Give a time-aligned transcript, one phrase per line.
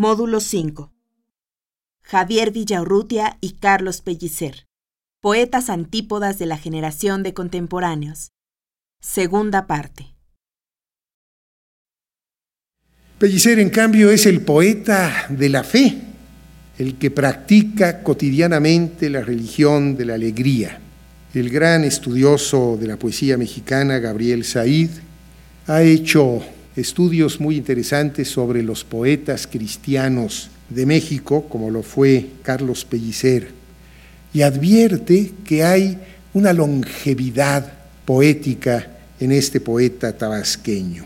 [0.00, 0.94] Módulo 5.
[2.00, 4.66] Javier Villaurrutia y Carlos Pellicer.
[5.20, 8.32] Poetas antípodas de la generación de contemporáneos.
[9.02, 10.14] Segunda parte.
[13.18, 15.98] Pellicer, en cambio, es el poeta de la fe,
[16.78, 20.80] el que practica cotidianamente la religión de la alegría.
[21.34, 24.92] El gran estudioso de la poesía mexicana, Gabriel Said,
[25.66, 26.42] ha hecho
[26.76, 33.48] estudios muy interesantes sobre los poetas cristianos de México, como lo fue Carlos Pellicer,
[34.32, 35.98] y advierte que hay
[36.32, 37.72] una longevidad
[38.04, 38.86] poética
[39.18, 41.04] en este poeta tabasqueño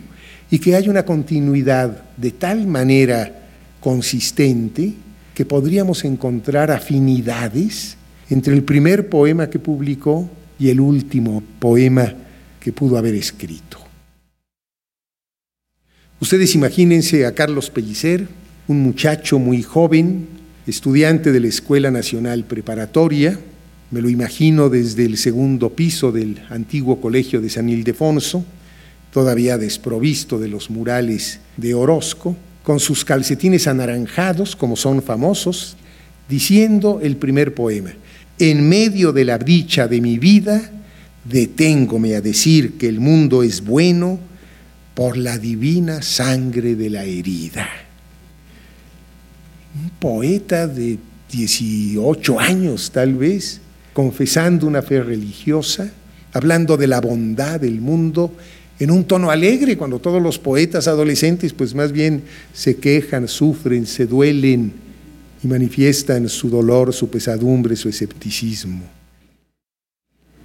[0.50, 3.32] y que hay una continuidad de tal manera
[3.80, 4.92] consistente
[5.34, 7.96] que podríamos encontrar afinidades
[8.30, 10.28] entre el primer poema que publicó
[10.58, 12.12] y el último poema
[12.60, 13.83] que pudo haber escrito.
[16.24, 18.26] Ustedes imagínense a Carlos Pellicer,
[18.66, 20.26] un muchacho muy joven,
[20.66, 23.38] estudiante de la Escuela Nacional Preparatoria,
[23.90, 28.42] me lo imagino desde el segundo piso del antiguo colegio de San Ildefonso,
[29.12, 35.76] todavía desprovisto de los murales de Orozco, con sus calcetines anaranjados, como son famosos,
[36.26, 37.92] diciendo el primer poema,
[38.38, 40.72] en medio de la dicha de mi vida,
[41.24, 44.32] deténgome a decir que el mundo es bueno
[44.94, 47.68] por la divina sangre de la herida.
[49.82, 50.98] Un poeta de
[51.30, 53.60] 18 años tal vez,
[53.92, 55.90] confesando una fe religiosa,
[56.32, 58.32] hablando de la bondad del mundo
[58.78, 62.22] en un tono alegre, cuando todos los poetas adolescentes pues más bien
[62.52, 64.72] se quejan, sufren, se duelen
[65.42, 68.82] y manifiestan su dolor, su pesadumbre, su escepticismo.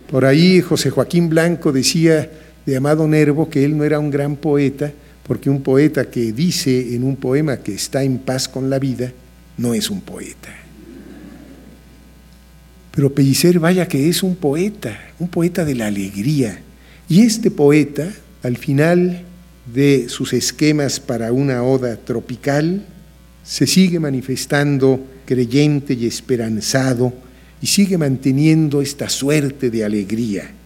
[0.10, 2.30] Por ahí José Joaquín Blanco decía
[2.70, 4.92] de Amado Nervo que él no era un gran poeta,
[5.24, 9.12] porque un poeta que dice en un poema que está en paz con la vida,
[9.58, 10.50] no es un poeta.
[12.92, 16.60] Pero Pellicer, vaya que es un poeta, un poeta de la alegría.
[17.08, 18.12] Y este poeta,
[18.44, 19.24] al final
[19.74, 22.86] de sus esquemas para una oda tropical,
[23.44, 27.14] se sigue manifestando creyente y esperanzado
[27.62, 30.59] y sigue manteniendo esta suerte de alegría.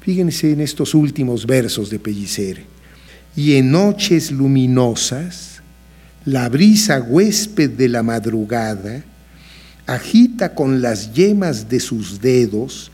[0.00, 2.64] Fíjense en estos últimos versos de Pellicer.
[3.36, 5.62] Y en noches luminosas,
[6.24, 9.04] la brisa huésped de la madrugada
[9.86, 12.90] agita con las yemas de sus dedos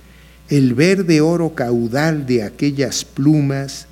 [0.48, 3.86] el verde oro caudal de aquellas plumas,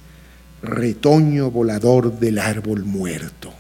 [0.63, 3.53] retoño volador del árbol muerto.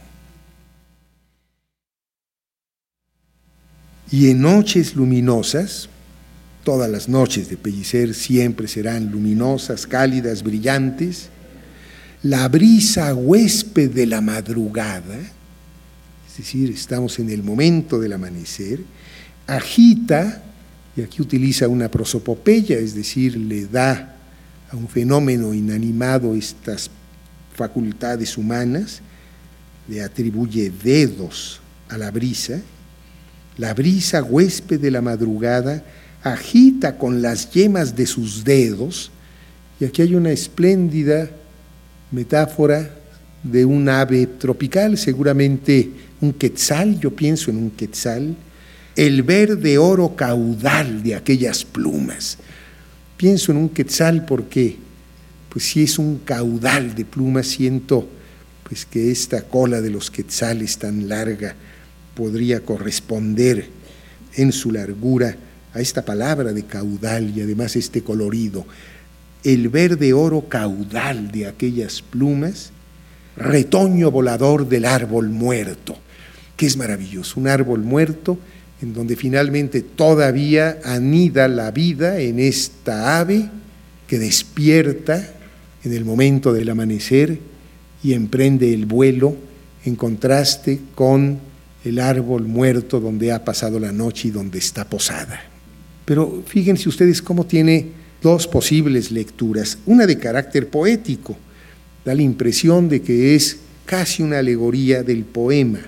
[4.10, 5.88] Y en noches luminosas,
[6.64, 11.28] Todas las noches de Pellicer siempre serán luminosas, cálidas, brillantes.
[12.22, 18.78] La brisa huésped de la madrugada, es decir, estamos en el momento del amanecer,
[19.48, 20.40] agita,
[20.96, 24.14] y aquí utiliza una prosopopeya, es decir, le da
[24.70, 26.90] a un fenómeno inanimado estas
[27.56, 29.00] facultades humanas,
[29.88, 32.60] le atribuye dedos a la brisa,
[33.58, 35.82] la brisa huésped de la madrugada
[36.22, 39.10] agita con las yemas de sus dedos,
[39.80, 41.28] y aquí hay una espléndida
[42.10, 42.90] metáfora
[43.42, 45.90] de un ave tropical, seguramente
[46.20, 48.36] un quetzal, yo pienso en un quetzal,
[48.94, 52.38] el verde oro caudal de aquellas plumas.
[53.16, 54.76] Pienso en un quetzal porque,
[55.48, 58.08] pues si es un caudal de plumas, siento
[58.68, 61.54] pues que esta cola de los quetzales tan larga
[62.14, 63.68] podría corresponder
[64.34, 65.36] en su largura
[65.74, 68.66] a esta palabra de caudal y además este colorido,
[69.44, 72.70] el verde oro caudal de aquellas plumas,
[73.36, 75.96] retoño volador del árbol muerto,
[76.56, 78.38] que es maravilloso, un árbol muerto
[78.82, 83.48] en donde finalmente todavía anida la vida en esta ave
[84.06, 85.32] que despierta
[85.84, 87.38] en el momento del amanecer
[88.02, 89.36] y emprende el vuelo
[89.84, 91.38] en contraste con
[91.84, 95.51] el árbol muerto donde ha pasado la noche y donde está posada.
[96.04, 97.86] Pero fíjense ustedes cómo tiene
[98.22, 99.78] dos posibles lecturas.
[99.86, 101.36] Una de carácter poético,
[102.04, 105.80] da la impresión de que es casi una alegoría del poema,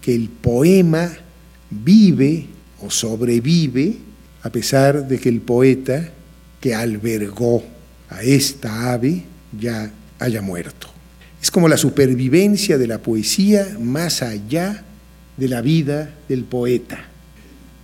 [0.00, 1.10] que el poema
[1.70, 2.46] vive
[2.80, 3.96] o sobrevive
[4.42, 6.12] a pesar de que el poeta
[6.60, 7.64] que albergó
[8.08, 9.24] a esta ave
[9.58, 10.88] ya haya muerto.
[11.42, 14.84] Es como la supervivencia de la poesía más allá
[15.36, 17.08] de la vida del poeta.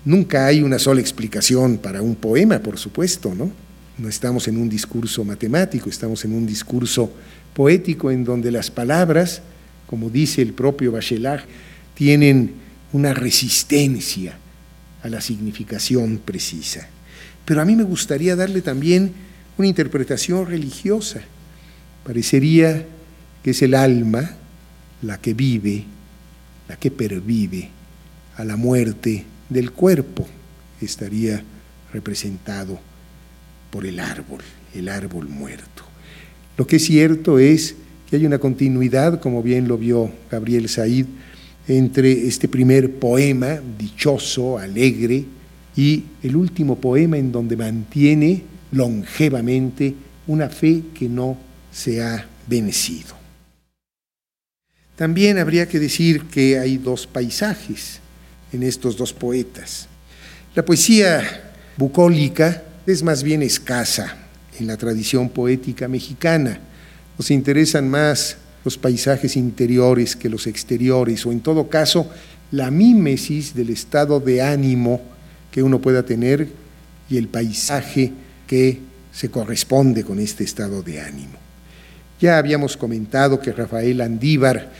[0.05, 3.51] Nunca hay una sola explicación para un poema, por supuesto, ¿no?
[3.99, 7.13] No estamos en un discurso matemático, estamos en un discurso
[7.55, 9.43] poético en donde las palabras,
[9.87, 11.45] como dice el propio Bachelard,
[11.95, 12.55] tienen
[12.93, 14.37] una resistencia
[15.03, 16.89] a la significación precisa.
[17.45, 19.13] Pero a mí me gustaría darle también
[19.57, 21.21] una interpretación religiosa.
[22.05, 22.87] Parecería
[23.43, 24.33] que es el alma
[25.03, 25.85] la que vive,
[26.69, 27.69] la que pervive
[28.37, 30.27] a la muerte del cuerpo.
[30.81, 31.43] Estaría
[31.93, 32.79] representado
[33.71, 34.43] por el árbol,
[34.75, 35.85] el árbol muerto.
[36.57, 37.75] Lo que es cierto es
[38.09, 41.07] que hay una continuidad, como bien lo vio Gabriel Said,
[41.69, 45.25] entre este primer poema dichoso, alegre,
[45.75, 49.95] y el último poema en donde mantiene longevamente
[50.27, 51.39] una fe que no
[51.73, 53.17] se ha vencido.
[54.97, 58.01] También habría que decir que hay dos paisajes
[58.53, 59.89] en estos dos poetas.
[60.55, 64.17] La poesía bucólica es más bien escasa
[64.59, 66.61] en la tradición poética mexicana.
[67.19, 72.11] Nos interesan más los paisajes interiores que los exteriores, o en todo caso,
[72.51, 75.01] la mímesis del estado de ánimo
[75.51, 76.49] que uno pueda tener
[77.09, 78.13] y el paisaje
[78.47, 78.81] que
[79.13, 81.39] se corresponde con este estado de ánimo.
[82.21, 84.71] Ya habíamos comentado que Rafael Andívar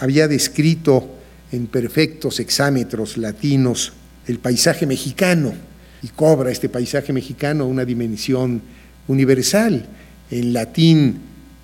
[0.00, 1.15] había descrito
[1.52, 3.92] en perfectos exámetros latinos
[4.26, 5.54] el paisaje mexicano
[6.02, 8.60] y cobra este paisaje mexicano una dimensión
[9.08, 9.86] universal.
[10.30, 11.20] En latín,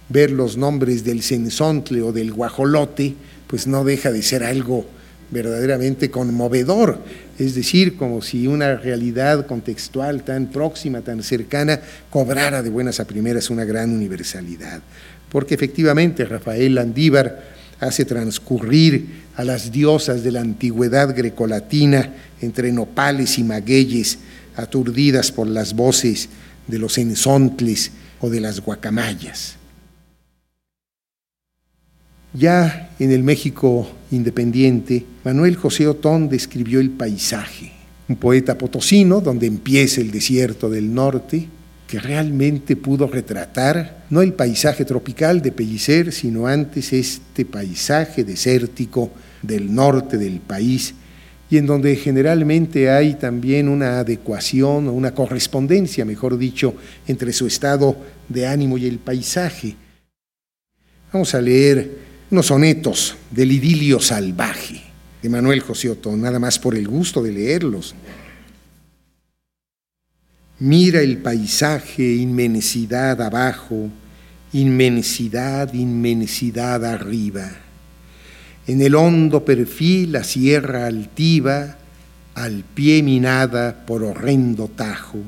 [0.08, 3.14] ver los nombres del censontle o del guajolote,
[3.46, 4.86] pues no deja de ser algo
[5.30, 6.98] verdaderamente conmovedor,
[7.38, 11.80] es decir, como si una realidad contextual tan próxima, tan cercana,
[12.10, 14.82] cobrara de buenas a primeras una gran universalidad.
[15.30, 17.51] Porque efectivamente Rafael Andívar
[17.82, 24.18] hace transcurrir a las diosas de la antigüedad grecolatina entre nopales y magueyes,
[24.54, 26.28] aturdidas por las voces
[26.68, 27.90] de los ensontles
[28.20, 29.56] o de las guacamayas.
[32.34, 37.72] Ya en el México independiente, Manuel José Otón describió el paisaje,
[38.08, 41.48] un poeta potosino donde empieza el desierto del norte,
[41.92, 49.10] que realmente pudo retratar no el paisaje tropical de Pellicer, sino antes este paisaje desértico
[49.42, 50.94] del norte del país,
[51.50, 56.74] y en donde generalmente hay también una adecuación o una correspondencia, mejor dicho,
[57.06, 57.94] entre su estado
[58.26, 59.76] de ánimo y el paisaje.
[61.12, 61.90] Vamos a leer
[62.30, 64.80] unos sonetos del idilio salvaje
[65.20, 67.94] de Manuel José Otón, nada más por el gusto de leerlos.
[70.64, 73.88] Mira el paisaje, inmensidad abajo,
[74.52, 77.50] inmensidad, inmensidad arriba.
[78.68, 81.78] En el hondo perfil la sierra altiva,
[82.36, 85.18] al pie minada por horrendo tajo,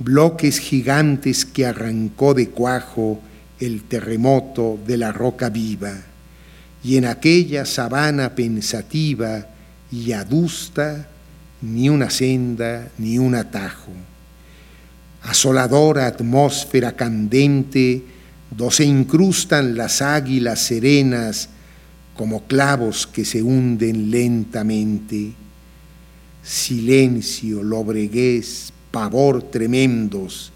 [0.00, 3.20] bloques gigantes que arrancó de cuajo,
[3.60, 5.94] el terremoto de la roca viva,
[6.82, 9.46] y en aquella sabana pensativa
[9.92, 11.06] y adusta
[11.62, 13.92] ni una senda ni un atajo.
[15.24, 18.04] Asoladora atmósfera candente,
[18.50, 21.48] do se incrustan las águilas serenas
[22.14, 25.32] como clavos que se hunden lentamente.
[26.42, 30.52] Silencio, lobreguez, pavor tremendos,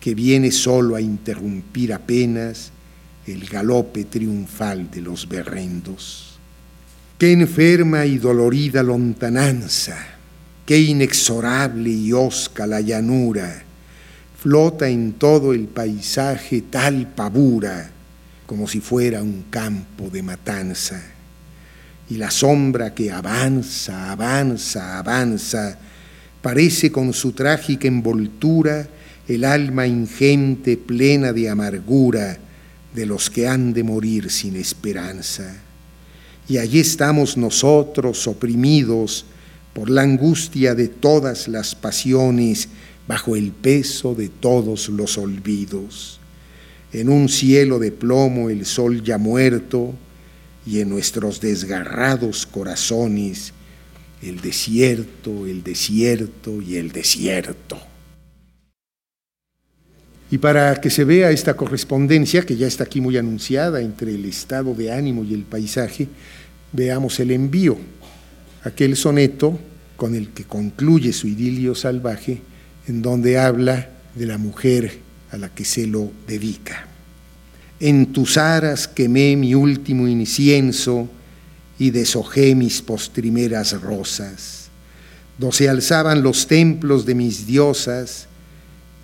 [0.00, 2.72] que viene solo a interrumpir apenas
[3.26, 6.38] el galope triunfal de los berrendos.
[7.18, 9.96] Qué enferma y dolorida lontananza,
[10.64, 13.64] qué inexorable y osca la llanura,
[14.38, 17.90] flota en todo el paisaje tal pavura
[18.46, 21.02] como si fuera un campo de matanza.
[22.08, 25.78] Y la sombra que avanza, avanza, avanza,
[26.40, 28.88] parece con su trágica envoltura
[29.26, 32.38] el alma ingente plena de amargura
[32.94, 35.54] de los que han de morir sin esperanza.
[36.48, 39.26] Y allí estamos nosotros oprimidos
[39.74, 42.68] por la angustia de todas las pasiones,
[43.08, 46.20] bajo el peso de todos los olvidos.
[46.92, 49.94] En un cielo de plomo el sol ya muerto,
[50.68, 53.54] y en nuestros desgarrados corazones
[54.20, 57.78] el desierto, el desierto y el desierto.
[60.30, 64.26] Y para que se vea esta correspondencia, que ya está aquí muy anunciada entre el
[64.26, 66.08] estado de ánimo y el paisaje,
[66.72, 67.78] veamos el envío,
[68.62, 69.58] aquel soneto
[69.96, 72.42] con el que concluye su idilio salvaje,
[72.88, 74.98] en donde habla de la mujer
[75.30, 76.86] a la que se lo dedica.
[77.80, 81.08] En tus aras quemé mi último incienso
[81.78, 84.68] y deshojé mis postrimeras rosas,
[85.38, 88.26] donde se alzaban los templos de mis diosas,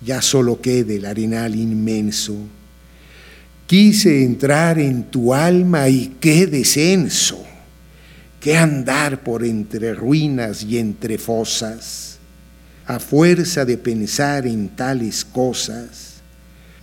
[0.05, 2.35] ya solo quede el arenal inmenso.
[3.67, 7.43] Quise entrar en tu alma y qué descenso.
[8.41, 12.14] qué andar por entre ruinas y entre fosas,
[12.87, 16.21] a fuerza de pensar en tales cosas,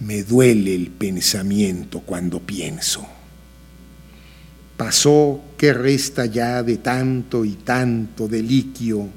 [0.01, 3.07] me duele el pensamiento cuando pienso.
[4.77, 9.09] Pasó que resta ya de tanto y tanto deliquio,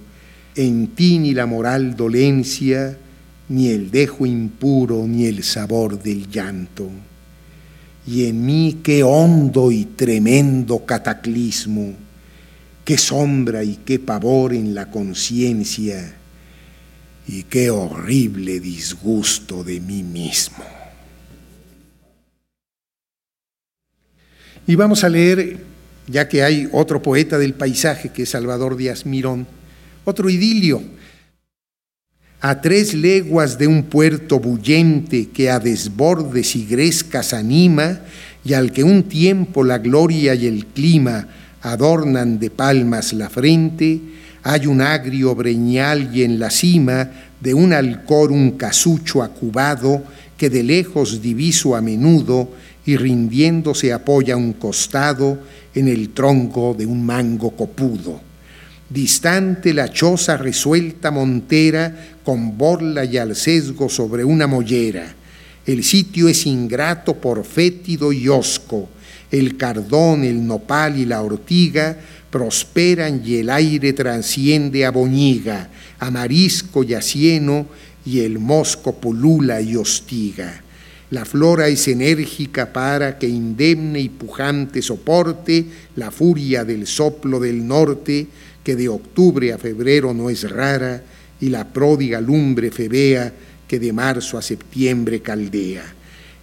[0.56, 2.98] en ti ni la moral dolencia,
[3.50, 6.88] ni el dejo impuro, ni el sabor del llanto.
[8.06, 11.94] Y en mí qué hondo y tremendo cataclismo,
[12.84, 16.16] qué sombra y qué pavor en la conciencia,
[17.28, 20.64] y qué horrible disgusto de mí mismo.
[24.68, 25.60] Y vamos a leer,
[26.08, 29.48] ya que hay otro poeta del paisaje que es Salvador Díaz Mirón,
[30.06, 30.82] otro idilio.
[32.42, 38.02] A tres leguas de un puerto bullente que a desbordes y grescas anima,
[38.44, 41.28] y al que un tiempo la gloria y el clima
[41.62, 44.00] adornan de palmas la frente,
[44.48, 47.10] hay un agrio breñal y en la cima
[47.42, 50.04] de un alcor un casucho acubado
[50.38, 52.52] que de lejos diviso a menudo
[52.86, 55.40] y rindiéndose apoya un costado
[55.74, 58.22] en el tronco de un mango copudo.
[58.88, 65.12] Distante la choza resuelta montera con borla y al sesgo sobre una mollera.
[65.66, 68.90] El sitio es ingrato por fétido y osco.
[69.32, 71.98] El cardón, el nopal y la ortiga
[72.36, 77.66] prosperan y el aire transciende a boñiga, a marisco y a cieno
[78.06, 80.62] y el mosco pulula y hostiga.
[81.12, 85.66] La flora es enérgica para que indemne y pujante soporte
[85.96, 88.28] la furia del soplo del norte,
[88.66, 91.04] que de octubre a febrero no es rara,
[91.40, 93.32] y la pródiga lumbre febea
[93.66, 95.86] que de marzo a septiembre caldea.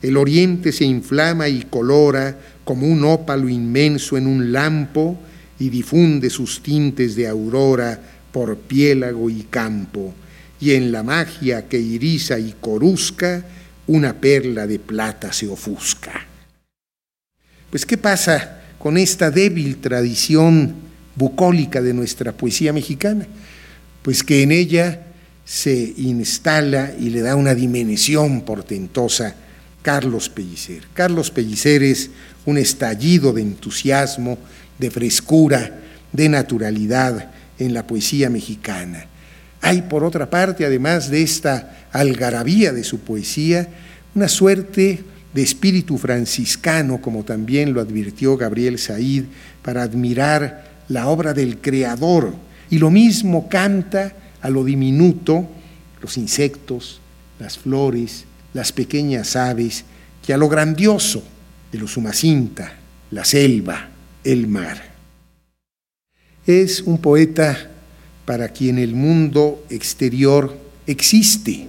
[0.01, 2.35] El oriente se inflama y colora
[2.65, 5.19] como un ópalo inmenso en un lampo
[5.62, 7.97] y difunde sus tintes de aurora
[8.33, 10.12] por piélago y campo,
[10.61, 13.45] y en la magia que iriza y corusca,
[13.87, 16.26] una perla de plata se ofusca.
[17.71, 20.75] Pues ¿qué pasa con esta débil tradición
[21.14, 23.28] bucólica de nuestra poesía mexicana?
[24.02, 25.07] Pues que en ella
[25.45, 29.37] se instala y le da una dimensión portentosa
[29.83, 30.83] Carlos Pellicer.
[30.92, 32.11] Carlos Pellicer es
[32.47, 34.38] un estallido de entusiasmo,
[34.79, 35.81] de frescura,
[36.12, 39.07] de naturalidad en la poesía mexicana.
[39.61, 43.69] Hay, por otra parte, además de esta algarabía de su poesía,
[44.14, 49.25] una suerte de espíritu franciscano, como también lo advirtió Gabriel Said,
[49.62, 52.35] para admirar la obra del Creador.
[52.71, 55.49] Y lo mismo canta a lo diminuto
[56.00, 57.00] los insectos,
[57.38, 59.85] las flores, las pequeñas aves,
[60.25, 61.23] que a lo grandioso
[61.71, 62.73] de los Sumacinta,
[63.11, 63.88] la selva,
[64.25, 64.93] el mar.
[66.47, 67.71] Es un poeta
[68.25, 71.67] para quien el mundo exterior existe,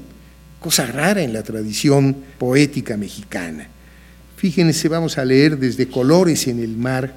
[0.60, 3.68] cosa rara en la tradición poética mexicana.
[4.38, 7.14] Fíjense, vamos a leer desde Colores en el mar,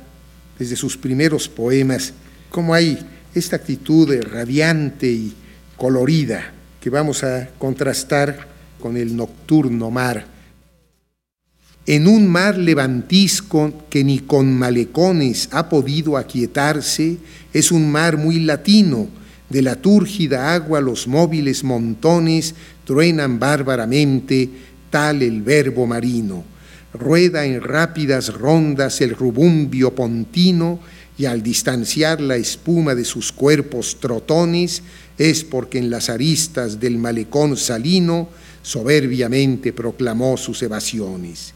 [0.58, 2.12] desde sus primeros poemas,
[2.50, 2.98] cómo hay
[3.34, 5.34] esta actitud radiante y
[5.76, 8.48] colorida que vamos a contrastar
[8.80, 10.35] con el nocturno mar.
[11.88, 17.18] En un mar levantisco que ni con malecones ha podido aquietarse,
[17.52, 19.06] es un mar muy latino,
[19.48, 24.50] de la túrgida agua los móviles montones truenan bárbaramente,
[24.90, 26.42] tal el verbo marino.
[26.92, 30.80] Rueda en rápidas rondas el rubumbio pontino,
[31.16, 34.82] y al distanciar la espuma de sus cuerpos trotones,
[35.18, 38.28] es porque en las aristas del malecón salino
[38.62, 41.54] soberbiamente proclamó sus evasiones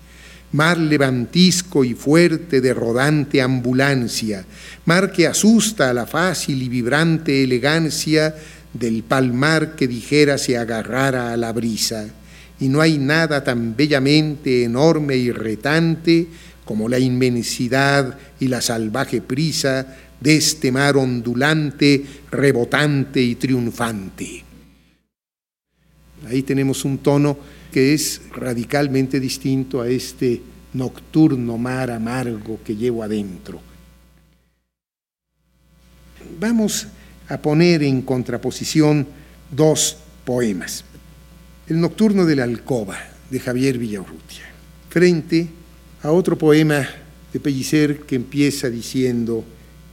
[0.52, 4.44] mar levantisco y fuerte de rodante ambulancia,
[4.84, 8.34] mar que asusta a la fácil y vibrante elegancia
[8.72, 12.06] del palmar que dijera se agarrara a la brisa.
[12.58, 16.26] Y no hay nada tan bellamente enorme y retante
[16.64, 24.44] como la inmensidad y la salvaje prisa de este mar ondulante, rebotante y triunfante.
[26.28, 27.38] Ahí tenemos un tono
[27.70, 33.60] que es radicalmente distinto a este nocturno mar amargo que llevo adentro.
[36.38, 36.86] Vamos
[37.28, 39.06] a poner en contraposición
[39.50, 40.84] dos poemas.
[41.68, 42.98] El Nocturno de la Alcoba,
[43.30, 44.44] de Javier Villaurrutia,
[44.88, 45.48] frente
[46.02, 46.86] a otro poema
[47.32, 49.44] de Pellicer que empieza diciendo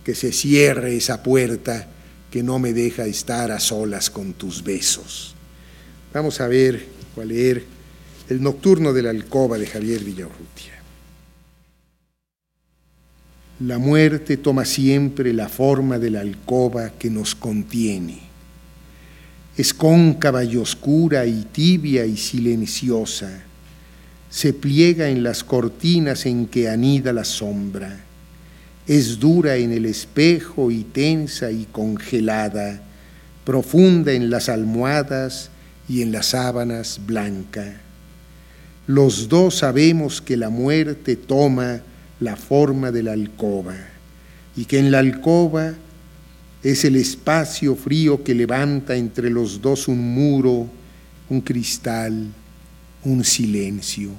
[0.04, 1.88] que se cierre esa puerta
[2.32, 5.36] que no me deja estar a solas con tus besos.
[6.14, 7.64] Vamos a ver a leer
[8.30, 10.74] El Nocturno de la Alcoba de Javier Villaurrutia.
[13.60, 18.20] La muerte toma siempre la forma de la alcoba que nos contiene.
[19.58, 23.42] Es cóncava y oscura y tibia y silenciosa.
[24.30, 28.00] Se pliega en las cortinas en que anida la sombra.
[28.86, 32.80] Es dura en el espejo y tensa y congelada,
[33.44, 35.50] profunda en las almohadas
[35.90, 37.82] y en las sábanas blanca.
[38.88, 41.82] Los dos sabemos que la muerte toma
[42.20, 43.76] la forma de la alcoba
[44.56, 45.74] y que en la alcoba
[46.64, 50.68] es el espacio frío que levanta entre los dos un muro,
[51.30, 52.28] un cristal,
[53.04, 54.12] un silencio.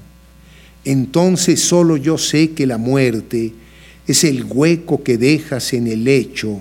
[0.85, 3.53] Entonces solo yo sé que la muerte
[4.07, 6.61] es el hueco que dejas en el lecho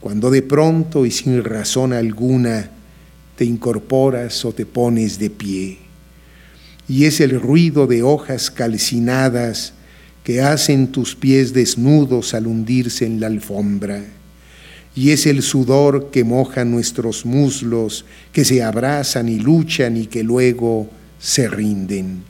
[0.00, 2.70] cuando de pronto y sin razón alguna
[3.36, 5.78] te incorporas o te pones de pie.
[6.88, 9.74] Y es el ruido de hojas calcinadas
[10.24, 14.02] que hacen tus pies desnudos al hundirse en la alfombra.
[14.94, 20.24] Y es el sudor que moja nuestros muslos, que se abrazan y luchan y que
[20.24, 20.88] luego
[21.20, 22.22] se rinden.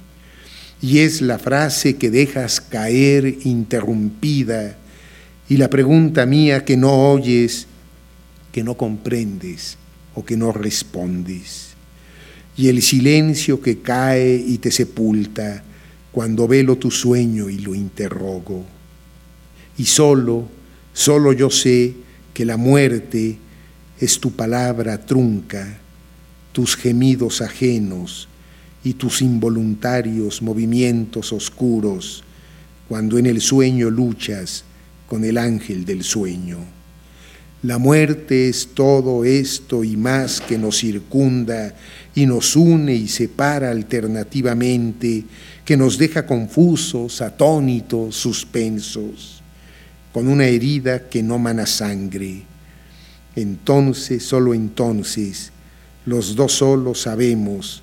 [0.83, 4.77] Y es la frase que dejas caer interrumpida
[5.49, 7.67] y la pregunta mía que no oyes,
[8.53, 9.79] que no comprendes
[10.17, 11.69] o que no respondes.
[12.57, 15.63] Y el silencio que cae y te sepulta
[16.11, 18.65] cuando velo tu sueño y lo interrogo.
[19.77, 20.49] Y solo,
[20.95, 21.95] solo yo sé
[22.33, 23.37] que la muerte
[24.01, 25.79] es tu palabra trunca,
[26.53, 28.29] tus gemidos ajenos
[28.83, 32.25] y tus involuntarios movimientos oscuros,
[32.89, 34.65] cuando en el sueño luchas
[35.07, 36.76] con el ángel del sueño.
[37.63, 41.75] La muerte es todo esto y más que nos circunda
[42.15, 45.25] y nos une y separa alternativamente
[45.65, 49.43] que nos deja confusos, atónitos, suspensos,
[50.13, 52.43] con una herida que no mana sangre.
[53.35, 55.51] Entonces, solo entonces,
[56.05, 57.83] los dos solos sabemos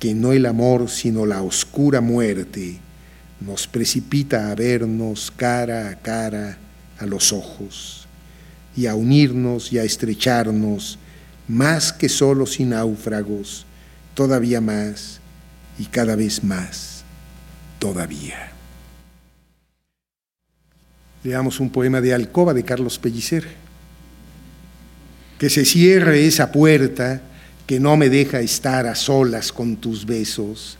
[0.00, 2.78] que no el amor, sino la oscura muerte
[3.40, 6.58] nos precipita a vernos cara a cara
[6.98, 8.03] a los ojos
[8.76, 10.98] y a unirnos y a estrecharnos
[11.46, 13.66] más que solos y náufragos,
[14.14, 15.20] todavía más
[15.78, 17.04] y cada vez más
[17.78, 18.50] todavía.
[21.22, 23.46] Leamos un poema de Alcoba de Carlos Pellicer.
[25.38, 27.20] Que se cierre esa puerta
[27.66, 30.78] que no me deja estar a solas con tus besos.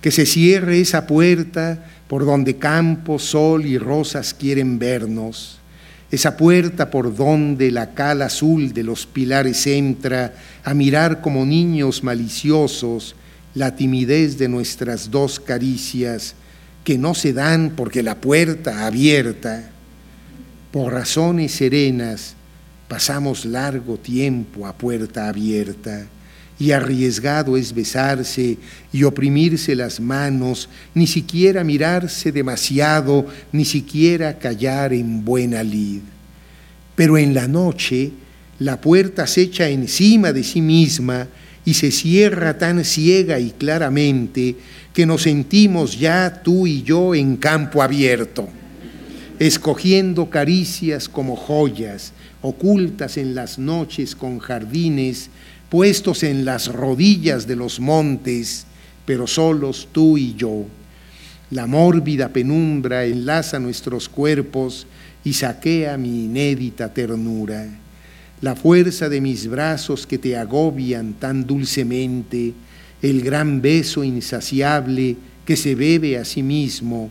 [0.00, 5.59] Que se cierre esa puerta por donde campo, sol y rosas quieren vernos.
[6.10, 12.02] Esa puerta por donde la cal azul de los pilares entra a mirar como niños
[12.02, 13.14] maliciosos
[13.54, 16.34] la timidez de nuestras dos caricias
[16.82, 19.70] que no se dan porque la puerta abierta,
[20.72, 22.34] por razones serenas,
[22.88, 26.06] pasamos largo tiempo a puerta abierta
[26.60, 28.58] y arriesgado es besarse
[28.92, 36.02] y oprimirse las manos, ni siquiera mirarse demasiado, ni siquiera callar en buena lid.
[36.94, 38.12] Pero en la noche
[38.58, 41.28] la puerta se echa encima de sí misma
[41.64, 44.56] y se cierra tan ciega y claramente
[44.92, 48.50] que nos sentimos ya tú y yo en campo abierto,
[49.38, 55.30] escogiendo caricias como joyas, ocultas en las noches con jardines,
[55.70, 58.66] puestos en las rodillas de los montes,
[59.06, 60.66] pero solos tú y yo.
[61.50, 64.86] La mórbida penumbra enlaza nuestros cuerpos
[65.24, 67.66] y saquea mi inédita ternura.
[68.40, 72.52] La fuerza de mis brazos que te agobian tan dulcemente,
[73.00, 77.10] el gran beso insaciable que se bebe a sí mismo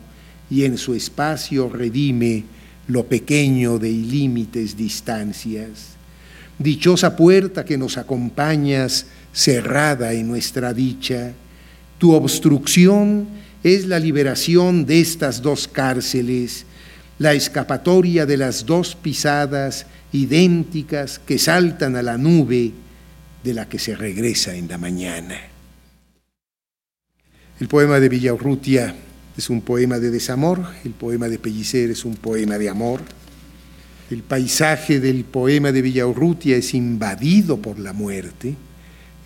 [0.50, 2.44] y en su espacio redime
[2.88, 5.99] lo pequeño de ilímites distancias.
[6.60, 11.32] Dichosa puerta que nos acompañas, cerrada en nuestra dicha,
[11.98, 13.28] tu obstrucción
[13.64, 16.66] es la liberación de estas dos cárceles,
[17.18, 22.72] la escapatoria de las dos pisadas idénticas que saltan a la nube
[23.44, 25.38] de la que se regresa en la mañana.
[27.60, 28.96] El poema de Villaurrutia
[29.38, 33.02] es un poema de desamor, el poema de Pellicer es un poema de amor.
[34.10, 38.56] El paisaje del poema de Villaurrutia es invadido por la muerte.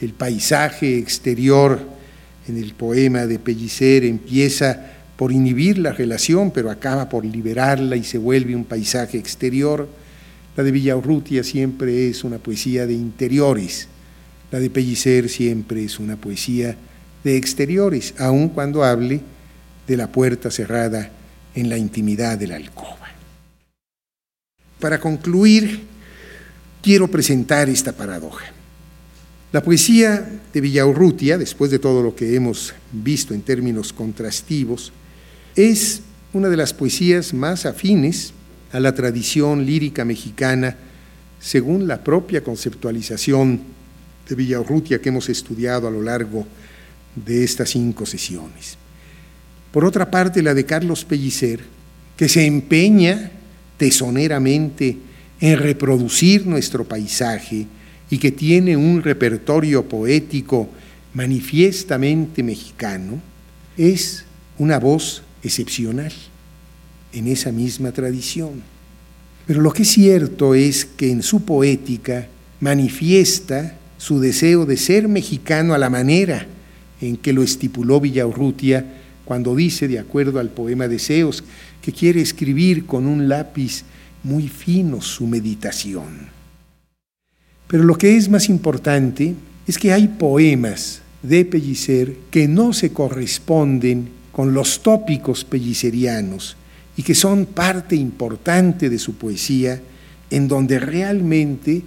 [0.02, 1.80] El paisaje exterior
[2.50, 8.04] en el poema de Pellicer empieza por inhibir la relación, pero acaba por liberarla y
[8.04, 9.88] se vuelve un paisaje exterior.
[10.58, 13.88] La de Villaurrutia siempre es una poesía de interiores,
[14.52, 16.76] la de Pellicer siempre es una poesía
[17.24, 19.22] de exteriores, aun cuando hable
[19.88, 21.10] de la puerta cerrada
[21.56, 23.03] en la intimidad de la alcoba.
[24.84, 25.80] Para concluir,
[26.82, 28.52] quiero presentar esta paradoja.
[29.54, 34.92] La poesía de Villaurrutia, después de todo lo que hemos visto en términos contrastivos,
[35.56, 36.02] es
[36.34, 38.34] una de las poesías más afines
[38.74, 40.76] a la tradición lírica mexicana,
[41.40, 43.62] según la propia conceptualización
[44.28, 46.46] de Villaurrutia que hemos estudiado a lo largo
[47.16, 48.78] de estas cinco sesiones.
[49.72, 51.62] Por otra parte, la de Carlos Pellicer,
[52.18, 53.32] que se empeña
[53.78, 54.98] tesoneramente
[55.40, 57.68] en reproducir nuestro paisaje
[58.10, 60.70] y que tiene un repertorio poético
[61.14, 63.22] manifiestamente mexicano,
[63.78, 64.26] es
[64.58, 66.14] una voz excepcional
[67.12, 68.62] en esa misma tradición.
[69.46, 72.28] Pero lo que es cierto es que en su poética
[72.60, 76.48] manifiesta su deseo de ser mexicano a la manera
[77.02, 78.86] en que lo estipuló Villaurrutia
[79.26, 81.44] cuando dice, de acuerdo al poema Deseos,
[81.84, 83.84] que quiere escribir con un lápiz
[84.24, 86.30] muy fino su meditación.
[87.68, 89.36] Pero lo que es más importante
[89.68, 96.56] es que hay poemas de Pellicer que no se corresponden con los tópicos pellicerianos
[96.96, 99.82] y que son parte importante de su poesía,
[100.30, 101.82] en donde realmente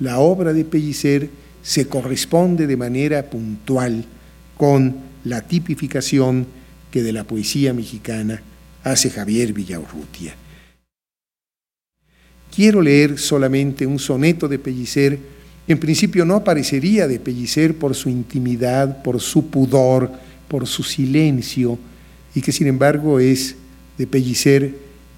[0.00, 1.28] la obra de Pellicer
[1.62, 4.06] se corresponde de manera puntual
[4.56, 6.46] con la tipificación
[6.90, 8.42] que de la poesía mexicana
[8.84, 10.34] hace Javier Villaurrutia.
[12.54, 15.18] Quiero leer solamente un soneto de Pellicer,
[15.66, 20.10] en principio no aparecería de Pellicer por su intimidad, por su pudor,
[20.48, 21.78] por su silencio,
[22.34, 23.56] y que sin embargo es
[23.96, 24.74] de Pellicer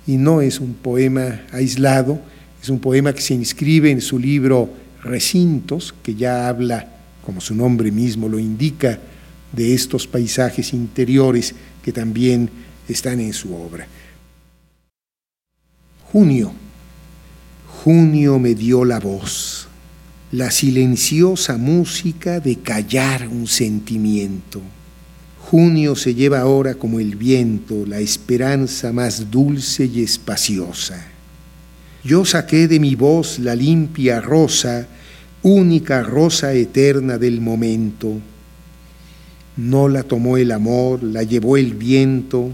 [0.06, 2.20] y no es un poema aislado,
[2.62, 4.70] es un poema que se inscribe en su libro
[5.02, 6.88] Recintos, que ya habla,
[7.24, 8.98] como su nombre mismo lo indica,
[9.52, 12.50] de estos paisajes interiores que también
[12.88, 13.86] están en su obra.
[16.12, 16.52] Junio.
[17.82, 19.68] Junio me dio la voz,
[20.32, 24.62] la silenciosa música de callar un sentimiento.
[25.38, 31.04] Junio se lleva ahora como el viento, la esperanza más dulce y espaciosa.
[32.02, 34.86] Yo saqué de mi voz la limpia rosa,
[35.42, 38.18] única rosa eterna del momento
[39.56, 42.50] no la tomó el amor, la llevó el viento,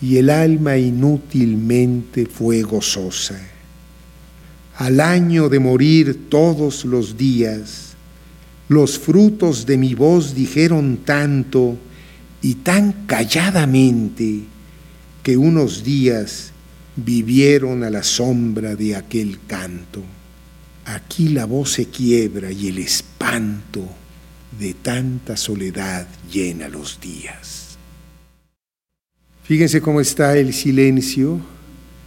[0.00, 3.38] y el alma inútilmente fue gozosa.
[4.76, 7.94] Al año de morir todos los días,
[8.68, 11.76] los frutos de mi voz dijeron tanto
[12.42, 14.42] y tan calladamente
[15.22, 16.52] que unos días
[16.94, 20.02] vivieron a la sombra de aquel canto.
[20.84, 23.84] Aquí la voz se quiebra y el espanto
[24.58, 27.67] de tanta soledad llena los días.
[29.48, 31.40] Fíjense cómo está el silencio,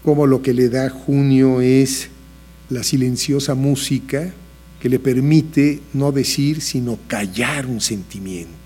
[0.03, 2.09] cómo lo que le da junio es
[2.69, 4.31] la silenciosa música
[4.79, 8.60] que le permite no decir, sino callar un sentimiento.